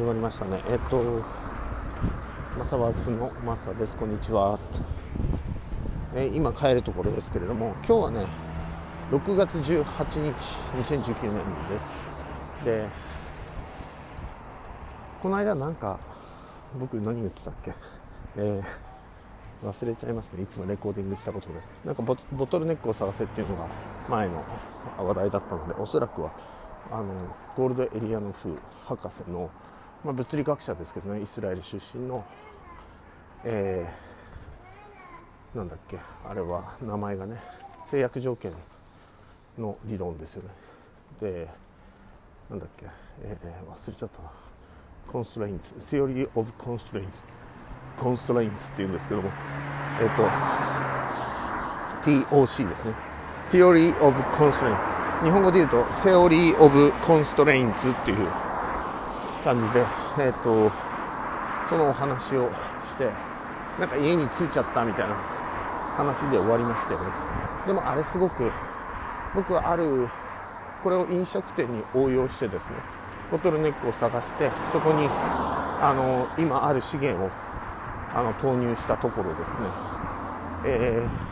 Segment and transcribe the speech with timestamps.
[0.00, 0.62] 始まりましたね。
[0.66, 1.22] えっと
[2.58, 3.94] マサワークスのマサです。
[3.98, 4.58] こんにちは、
[6.14, 8.26] えー今帰るところですけれども今日はね
[9.10, 10.34] 6月18日
[10.94, 11.34] 2019年
[11.68, 12.64] です。
[12.64, 12.86] で
[15.22, 16.00] この間なんか
[16.78, 17.74] 僕何言ってたっけ？
[18.38, 20.44] えー忘れちゃいますね。
[20.44, 21.60] いつもレコーディングしたことで。
[21.84, 23.68] なんかボトルネックを探せっていうのが
[24.08, 24.42] 前の
[24.96, 26.30] 話題だったのでおそらくは
[26.90, 27.12] あの
[27.54, 29.50] ゴールドエリアノフ博士の、
[30.04, 32.24] まあ、物理学者ですけどねイスラエル出身の、
[33.44, 34.10] えー
[35.52, 37.36] なんだっけあれは名前がね
[37.90, 38.52] 制約条件
[39.58, 40.48] の理論ですよね。
[41.20, 41.48] で
[42.48, 42.86] なんだっけ、
[43.22, 44.30] えー忘れちゃったな。
[45.10, 47.24] コンストレインツ Theory of Constraints
[47.98, 49.30] コンストレインツっていうんですけども
[50.00, 50.22] えっ、と
[52.30, 52.94] TOC ですね。
[53.50, 54.76] Theory of Constraint
[55.24, 58.49] 日本語で言うと Theory of Constraints っていう。
[59.44, 59.84] 感じで
[60.18, 60.70] えっ、と
[61.68, 62.50] そのお話を
[62.84, 63.10] して
[63.78, 65.14] なんか家に着いちゃったみたいな
[65.96, 67.06] 話で終わりましたよね。
[67.66, 68.50] でもあれすごく
[69.34, 70.08] 僕はある
[70.82, 72.76] これを飲食店に応用してですね
[73.30, 77.30] ボトルネックを探してそこにあの今ある資源を
[78.14, 79.56] あの投入したところですね、
[80.66, 81.30] えー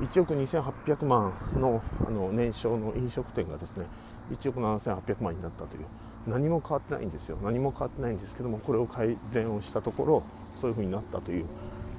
[0.00, 3.84] 1億2800万のあの年商の飲食店がですね
[4.32, 5.84] 1億7800万になったという
[6.26, 7.38] 何も変わってないんですよ。
[7.42, 10.22] 何も変わってないんですけどもこれを改善をしたところ
[10.60, 11.46] そういう風になったという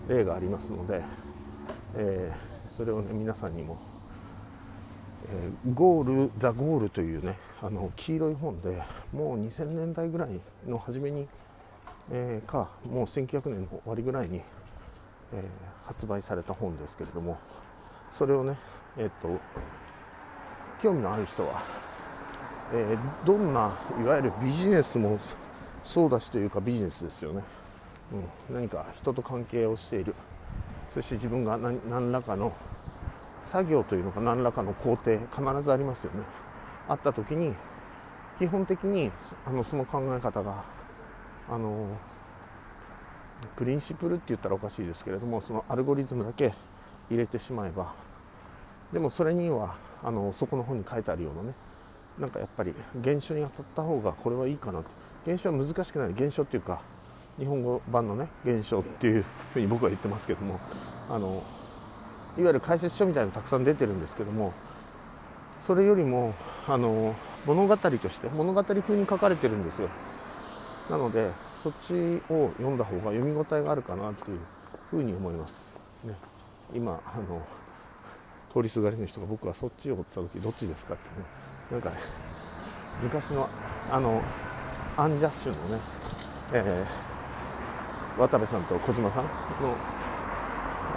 [0.08, 1.04] 例がありますので、
[1.96, 3.78] えーそれをね皆さんにも
[5.26, 11.28] えーゴール・ザ・ゴールというねあの黄色い本でもう2000年代ぐらいの初めに、
[12.12, 14.42] えーかもう1900年の終わりぐらいに、
[15.34, 15.44] えー
[15.88, 17.38] 発売された本ですけれども
[18.14, 18.56] それをね
[18.98, 19.28] えっ、と
[20.82, 21.62] 興味のある人は、
[22.74, 25.20] えーどんないわゆるビジネスも
[25.84, 27.44] そうだしというかビジネスですよね、
[28.50, 30.16] うん、何か人と関係をしている。
[30.94, 32.54] そして自分が何何らかの
[33.44, 36.20] 作業というのか何らかの工程必ずありますよね。
[36.88, 37.54] あった時に
[38.38, 39.12] 基本的に
[39.46, 40.64] あのその考え方が
[41.50, 41.88] あの
[43.56, 46.54] プリンシプルって言ったらおかしいですけれどもそのアルゴリズムだけ
[47.10, 47.94] 入れてしまえば
[48.92, 51.54] でもそれにはあのそこの本に書いてあるようなね
[52.20, 54.86] なんかやっぱり現象に当たった方がこれはいいかなと
[55.26, 56.10] 現象は難しくない。
[56.10, 56.82] 現象っていうか
[57.38, 60.60] 日本語版のね現象っていうふうに僕は言ってますけども
[61.10, 61.44] あの
[62.38, 64.54] いわゆる解説書みたいなのたくさん出てるんですけども
[65.62, 66.34] それよりも
[66.68, 69.90] あの物語として物語風に書かれてるんですよ。
[70.90, 71.32] なので
[71.64, 74.40] そっちを読んだ方が読み応えがあるかなっていう
[74.90, 75.74] ふうに思います、
[76.04, 76.16] ね、
[76.74, 77.42] 今あの
[78.52, 81.41] 通りすがりの人が僕はそっちを追ってた時どっちですかってね。
[81.72, 81.96] なんかね
[83.02, 83.48] 昔の
[83.90, 84.22] あの
[84.98, 85.82] アンジャッシュのね、
[86.54, 87.12] えー
[88.20, 89.34] 渡部さんと小島さんのあ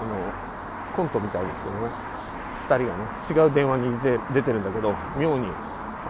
[0.05, 1.89] のコントみたいですけどね。
[2.69, 5.47] 2人がね違う電話に出出てるんだけど妙に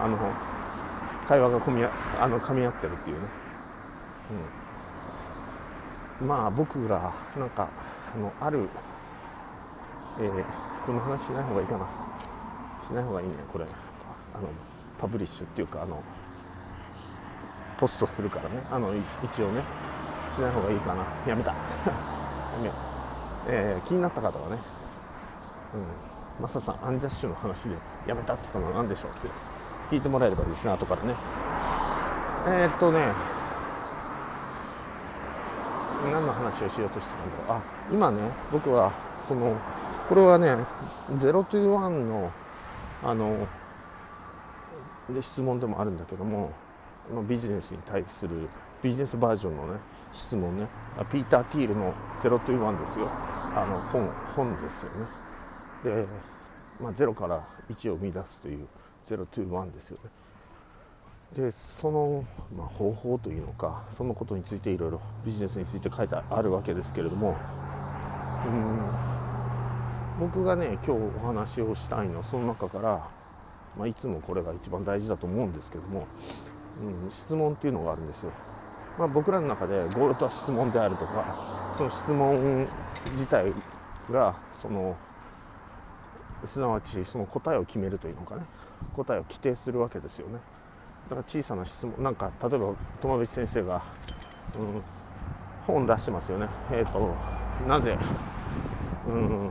[0.01, 0.17] あの
[1.27, 3.27] 会話が込みあの噛み合ってるっていうね、
[6.21, 7.69] うん、まあ僕らなんか
[8.15, 8.67] あのある、
[10.19, 10.43] えー
[10.85, 11.87] この話しない方がいいかな。
[12.81, 13.65] しない方がいいねこれ。
[14.37, 14.47] あの
[14.99, 16.01] パブリッシュっていうかあの
[17.77, 18.61] ポストするからね。
[18.71, 19.61] あの一応ね。
[20.35, 21.05] しない方がいいかな。
[21.25, 21.51] やめた。
[21.51, 21.55] や
[22.59, 22.75] めよう。
[23.47, 24.57] えー気になった方はね、
[25.73, 29.29] うん、マサさんアンジャッシュの話でやめたっつったのは何でしょうって。
[29.91, 31.15] 聞いてもらえればいいですね後からね。
[32.47, 33.13] えー、っとね。
[36.11, 37.57] 何の話をしようとしてたんだろう。
[37.57, 38.91] あ今ね僕は
[39.27, 39.55] その
[40.07, 40.65] これはね
[41.17, 42.31] 0 to 1の
[43.03, 43.47] あの
[45.09, 46.51] で質問でもあるんだけども
[47.07, 48.47] このビジネスに対する
[48.81, 49.79] ビジネスバージョンのね
[50.13, 50.67] 質問ね。
[51.11, 53.07] ピーター・ティールの「0 to 1」ですよ。
[53.55, 55.05] あの本本ですよね。
[55.83, 56.07] で、
[56.79, 58.65] まあ、0から1を生み出すという
[59.03, 60.09] 0 to 1ですよね。
[61.35, 62.23] でその、
[62.55, 67.35] まあ、方法というのかそのことについていろいろビジネスについて書いてあるわけですけれども
[68.45, 73.05] うん僕がね今日お話をしたいのはその中から、
[73.77, 76.07] まあ、いつもこれが一番大事だと思うんですけども、
[77.03, 78.31] うん、質問っていうのがあるんですよ、
[78.97, 82.67] まあ、僕らの中でゴールとは質問であるとかその質問
[83.11, 83.53] 自体
[84.11, 84.95] がその
[86.45, 88.43] すなわちその答えを決めるというのかね。
[88.95, 90.39] 答えを規定するわけですよね。
[91.09, 93.83] だから小さな質問なんか例えば友淵先生が、
[94.57, 94.81] うん、
[95.67, 96.47] 本出してますよね。
[96.71, 97.15] えっ、と
[97.67, 97.97] なぜ
[99.07, 99.49] うん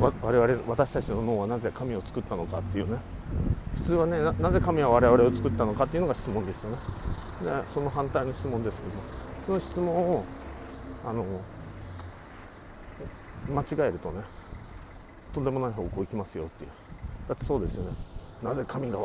[0.00, 2.98] 我々私たちの脳はなぜ神を作ったのかっていうね。
[3.86, 6.78] 通はねなぜ神は我々を作ったのかっていうのが質問ですよね。
[7.42, 9.02] でその反対の質問ですけども。
[9.46, 10.24] その質問を
[11.04, 11.24] あの
[13.48, 14.22] 間違えるとね
[15.32, 16.70] とんでもない方向行きますよっていう。
[17.28, 17.90] だってそうですよね。
[18.42, 18.98] なぜ神が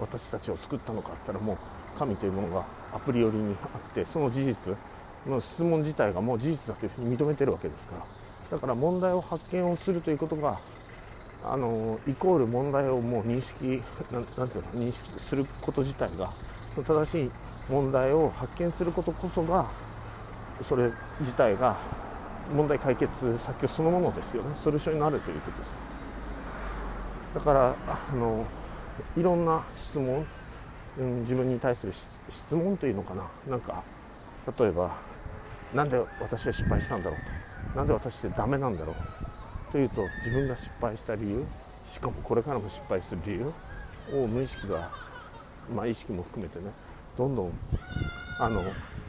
[0.00, 1.56] 私たちを作ったのかって言ったらもう
[1.98, 4.76] 神というものがアプリ寄りにあってその事実
[5.26, 8.02] の質問自体がもう事実だというふうに認めてるわけですから。
[8.50, 10.58] だから問題を発見をするということが
[11.48, 13.80] あのイコール問題をもう認識
[14.12, 16.32] なんていうの認識すること自体が
[16.84, 17.30] 正しい
[17.70, 19.66] 問題を発見することこそが
[20.62, 20.90] それ
[21.20, 21.76] 自体が
[22.52, 24.54] 問題解決先そのものですよね。
[24.54, 25.74] ソリューションになるということです。
[27.34, 28.44] だからあの
[29.16, 30.26] いろんな質問、
[30.98, 31.92] うん、自分に対する
[32.28, 33.24] 質問というのかな。
[33.48, 33.82] なんか
[34.58, 34.96] 例えば
[35.74, 37.78] なんで私は失敗したんだろうと。
[37.78, 38.94] なんで私ってダメなんだろう。
[39.72, 41.44] というと自分が失敗した理由
[41.84, 43.52] しかもこれからも失敗する理由
[44.22, 44.90] を無意識が、
[45.74, 46.70] まあ、意識も含めてね
[47.16, 47.52] どんどん
[48.38, 48.62] あの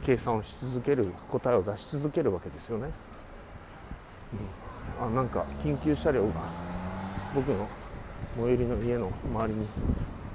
[0.04, 2.90] 計算をし続ける答えを出し続けるわけですよね、
[5.00, 6.34] うん、あなんか緊急車両が
[7.34, 7.68] 僕の
[8.36, 9.66] 最寄りの家の周りに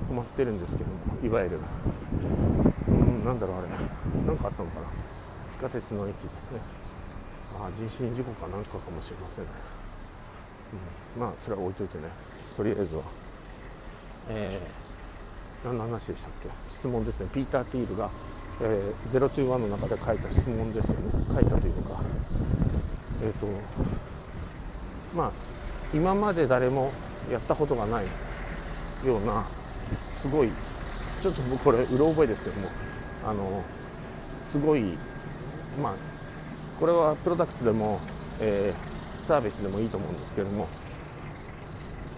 [0.10, 1.60] 止まってるんですけどもいわゆる、
[2.88, 3.68] うん、なんだろうあれ。
[4.26, 4.88] 何かあったのかな。
[5.52, 6.28] 地下鉄の駅で
[6.58, 6.84] ね。
[7.60, 9.52] ああ人身事故かなんかかもしれませんね、
[11.16, 12.04] うん、まあそれは置いといてね。
[12.56, 13.04] とりあえずは。
[14.30, 16.50] えー、何の話でしたっけ？
[16.68, 17.28] 質問ですね。
[17.34, 18.10] ピーター・ティールが、
[18.62, 21.12] えー、021の中で書いた質問ですよね。
[21.34, 22.00] 書いたというか。
[23.22, 23.48] えっ、ー、と
[25.16, 25.32] まあ
[25.94, 26.92] 今まで誰も
[27.32, 28.06] やったことがない
[29.06, 29.46] ような
[30.10, 30.50] すごい
[31.22, 32.70] ちょっと僕これうろ覚えですけども。
[33.26, 33.64] あの
[34.52, 34.98] すごい
[35.82, 35.94] まあ
[36.78, 38.02] これはプロダクツでも、
[38.42, 38.93] えー、
[39.24, 40.68] サービスでもいいと思うんですけども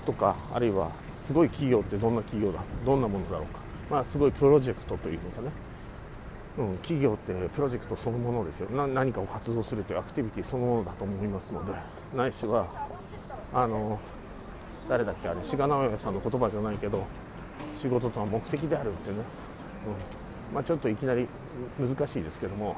[0.05, 3.59] とかあるいはすごい企業ってどんな企業だどんなものだろうか。
[3.89, 5.51] まあすごいプロジェクトというのかね、
[6.57, 8.69] うん、企業ってプロジェクトそのものですよ。
[8.69, 11.73] 何かを活動するというアクティビティそのものだと思いますので
[12.15, 12.67] ないしは
[13.53, 13.99] あの
[14.89, 17.05] 誰だっけあれ志賀直哉さんの言葉じゃないけど
[17.75, 19.17] 仕事とは目的であるってね、
[19.87, 20.55] うん。
[20.55, 21.27] まあ、ちょっといきなり
[21.79, 22.77] 難しいですけども、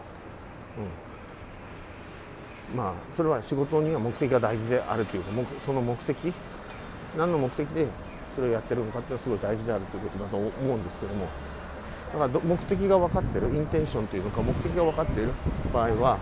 [0.78, 0.86] うん、
[2.76, 5.30] まあそれは仕事には目的が大事であるというか
[5.66, 6.34] その目的
[7.18, 7.88] 何の目的で
[8.36, 11.26] それをやってるのかっていうのはすごい大事であるということだと思うんですけども
[12.14, 15.32] だから目的が分かってるインテンションというのか目的が分かっている
[15.74, 16.20] 場合は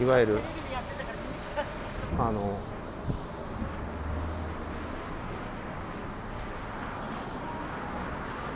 [0.00, 0.38] いわゆる
[2.18, 2.58] あの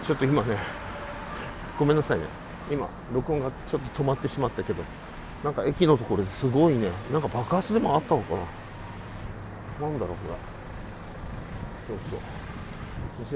[0.06, 0.56] ちょっと今ね
[1.78, 2.26] ごめんなさいね。
[2.70, 4.82] 今録音がちょっと止まってしまったけど。
[5.44, 6.88] なんか駅のところですごいね。
[7.12, 8.34] なんか爆発でもあったのか
[9.80, 9.88] な。
[9.88, 10.38] なんだろうこれ。
[11.88, 12.20] そうそう。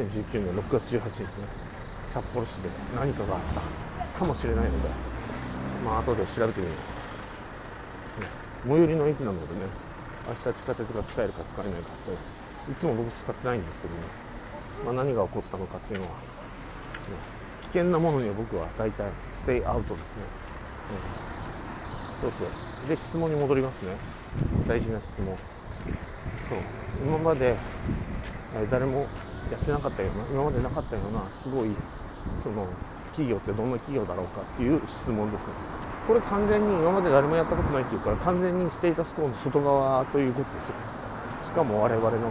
[0.06, 1.26] 2019年6月18日ね
[2.12, 3.40] 札幌市で何かがあっ
[4.14, 4.18] た。
[4.18, 4.88] かもしれないので。
[5.84, 6.72] まあ後で調べてみよ
[8.64, 9.60] う、最寄りの駅なのでね。
[10.28, 12.72] 明日地下鉄が使えるか使えないかって。
[12.72, 14.00] いつも僕使ってないんですけどね、
[14.84, 16.12] まあ、何が起こったのかっていうのは。
[16.12, 16.16] ね。
[17.62, 20.22] 危険なものには僕は大体ステイアウトですね、
[20.90, 21.45] うん、
[22.20, 22.88] そうそう。
[22.88, 23.96] で質問に戻りますね。
[24.66, 25.36] 大事な質問。
[26.48, 26.58] そう。
[27.04, 27.56] 今まで、
[28.70, 29.06] 誰も
[29.50, 31.70] やってなかったような今までなかったようなすごい
[32.42, 32.66] その
[33.10, 35.52] 企業ってどんな企業だろうかっていう質問ですね。
[36.06, 40.74] これ完全に今まで誰もやったことないっていうから完全にステータスコーの外側ということですよ。
[41.44, 42.30] しかも我々のという。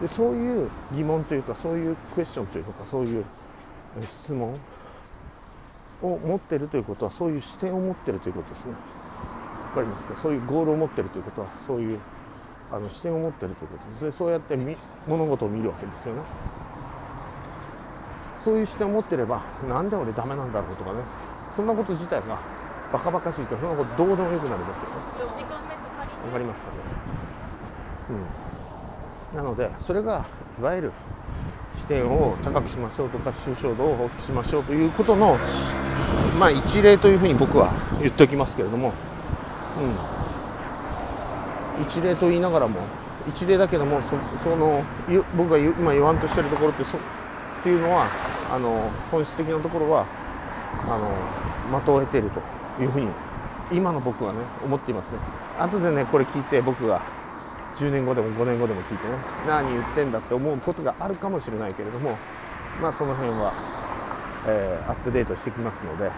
[0.00, 3.24] でそういう疑問というかそういうクエスチョンというかそういう
[4.04, 4.54] 質問
[6.02, 8.74] を持ってるということはそういう視点を持ってるということですね。
[9.78, 10.16] かりますか？
[10.16, 11.98] そういうゴールを持ってるということはそういう
[12.70, 14.04] あの視点を持ってるということ。
[14.04, 14.58] ですそうやって
[15.06, 16.20] 物事を見るわけですよね。
[18.44, 20.98] そういう視点を持ってればなんで俺ダメなんだろうとかね。
[21.56, 22.38] そんなこと自体が
[22.92, 24.96] バカバカしいとそんなことどうでもよくなりますよね。
[26.26, 26.76] わかりますかね？
[29.32, 29.36] うん。
[29.36, 30.24] なのでそれが
[30.58, 30.92] いわゆる
[31.76, 35.36] 視点を高くしましょうとか抽象度を大きくしましょうということの、
[36.40, 38.92] まあ、一例というふうに僕は言っておきますけれども、
[41.78, 42.80] うん、一例と言いながらも
[43.28, 44.16] 一例だけどもそ
[44.56, 44.82] の
[45.36, 47.00] 僕が今言わんとしてるところってそっ
[47.62, 48.06] ていうのは
[48.50, 50.06] あの本質的なところは
[50.84, 50.98] あ
[51.72, 52.40] の的を得ていると
[52.82, 53.08] いうふうに
[53.72, 55.18] 今の僕はね思っていますね。
[55.58, 57.02] 後でねこれ聞いて僕が
[57.76, 59.14] 10年後でも5年後でも聞いてね
[59.46, 62.16] 何言ってんだって思うことがあるかもしれないけれども
[62.80, 63.52] まあその辺は、
[64.46, 66.10] えー、アップデートしてきますので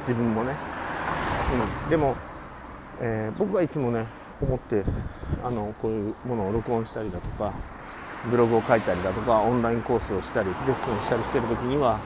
[0.00, 0.54] 自分もね、
[1.84, 2.16] うん、でも、
[3.00, 4.06] えー、僕はいつもね
[4.40, 4.84] 思って
[5.42, 7.52] あのこういうものを録音したりだとか
[8.30, 11.98] ブログを書いたりだとかオンラインコースをしたりレッスンしたりしてる時には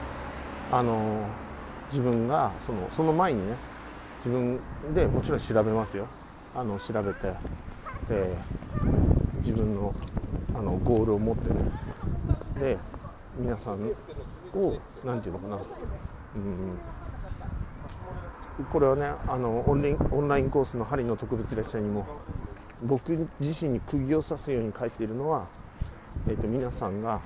[0.71, 1.25] あの
[1.91, 3.55] 自分がそのその前にね
[4.17, 4.59] 自分
[4.93, 6.07] でもちろん調べますよ。
[6.55, 7.31] あの調べて
[8.09, 8.35] で
[9.37, 9.93] 自分の
[10.53, 11.71] あのゴールを持ってね
[12.59, 12.77] で
[13.37, 13.75] 皆さん
[14.53, 15.61] を何て言うのかな。
[16.35, 16.77] うん。
[18.71, 22.05] これはねあのオンラインオンラインコースの針の特別列車にも
[22.83, 25.47] 僕自身に釘を刺すように書いているのは、
[26.27, 27.21] えーと、皆さんが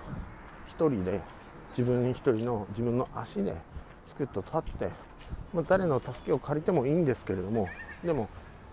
[0.70, 1.22] 1人で
[1.70, 3.56] 自分1人の自分の足で
[4.06, 4.90] スクッと立って、
[5.54, 7.68] まあ、誰の助けを借りてもいいんですけれども
[8.04, 8.30] でも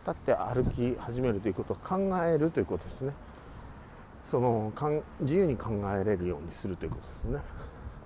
[0.06, 3.12] 立って歩き始めるということを考えるということですね。
[4.30, 7.40] そのかん自由に考えれるようにするということですね、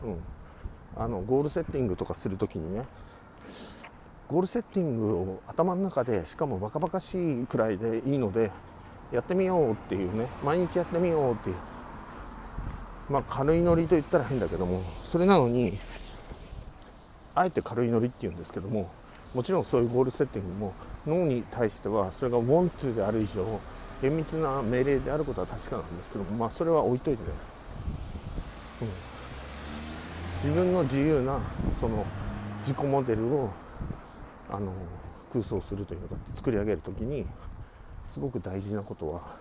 [0.04, 0.22] うん、
[0.96, 2.86] あのゴールセッティングとかするときにね
[4.28, 8.50] ゴールセッティングを頭の中でしかもバカバカしいくらいでいいので
[9.12, 11.56] やってみようっていうね毎日やってみようっていう。
[13.10, 15.76] まあ軽いノリと言ったら変だけどもそれなのに
[17.34, 18.90] あえて軽いノリっていうんですけども
[19.34, 20.74] もちろんそういうゴールセッティングも
[21.06, 23.60] 脳に対してはそれが want to である以上
[24.00, 27.28] 厳密な命令であることは確かなんですけどもまあそれは置いといてね、
[28.82, 31.40] うん、自分の自由な
[31.80, 32.06] その
[32.60, 33.50] 自己モデルを
[34.54, 34.72] あの
[35.32, 37.26] 空想するというか作り上げる時に
[38.08, 39.36] すごく大事なことは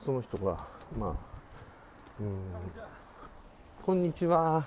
[0.00, 0.56] その人が
[0.96, 1.10] まあ
[2.20, 2.28] うん
[3.82, 4.64] こんにちは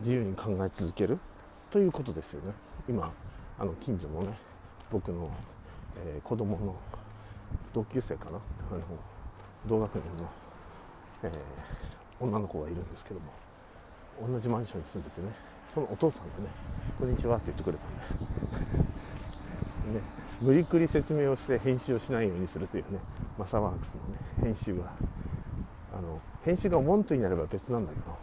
[0.00, 1.18] 自由に考え続ける
[1.70, 2.52] ということですよね。
[2.86, 3.10] 今
[3.58, 4.36] あの近所のね
[4.90, 5.30] 僕の、
[6.04, 6.76] えー、子供の
[7.72, 8.32] 同級生かな
[8.70, 8.80] あの
[9.66, 10.30] 同学年の、
[11.22, 13.32] えー、女の子がいるんですけども
[14.30, 16.50] 同じマンションに住んでてねそのお父さんがね
[16.98, 17.94] 「こんにちは」って言ってくれたん
[19.94, 20.00] で。
[20.00, 20.00] ね
[20.40, 22.98] 無理くり説明をして編集をしないようにするというね
[23.36, 24.84] マサワークスのね編集が
[25.92, 28.16] あの編集がモントになれば別なんだけど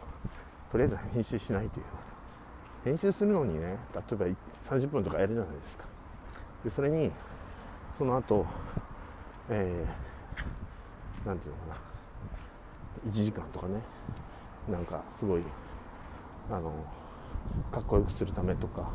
[0.71, 1.85] とりあえず編集しないという、
[2.83, 4.25] 編集するのにね例えば
[4.63, 5.85] 30分とかやるじゃないですか。
[6.63, 7.11] でそれに
[7.93, 8.45] その後
[9.49, 13.11] えー、なんていうのかな。
[13.11, 13.79] 1時間とかね。
[14.69, 15.43] なんかすごい
[16.49, 16.73] あの
[17.71, 18.89] かっこよくするためとか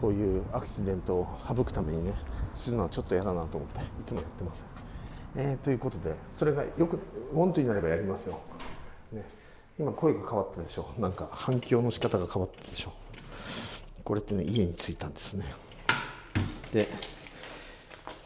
[0.00, 2.14] こういうアクシデントを省くためにね
[2.54, 4.64] するのはちょっと嫌だなと思っていつもやってます、
[5.36, 6.98] えー、ということでそれがよく
[7.34, 8.40] 本当になればやりますよ、
[9.12, 9.24] ね、
[9.78, 12.92] 今声が変わったでしょなんか反響の仕方が変わったでしょ
[14.04, 15.44] これってね家に着いたんですね。
[16.72, 16.88] で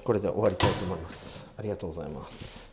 [0.05, 1.47] これで終わりたいと思います。
[1.59, 2.64] ありがとうございます。